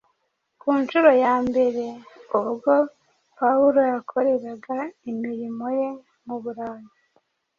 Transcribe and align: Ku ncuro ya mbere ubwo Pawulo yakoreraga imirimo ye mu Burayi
Ku 0.61 0.69
ncuro 0.79 1.11
ya 1.23 1.33
mbere 1.47 1.83
ubwo 2.39 2.73
Pawulo 3.37 3.81
yakoreraga 3.91 4.77
imirimo 5.11 5.65
ye 5.79 5.89
mu 6.25 6.35
Burayi 6.43 6.87